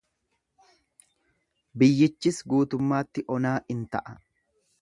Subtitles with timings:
[1.83, 4.19] Biyyichis guutummaatti onaa in ta'a.